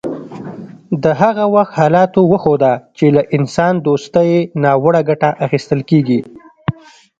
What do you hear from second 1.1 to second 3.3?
هغه وخت حالاتو وښوده چې له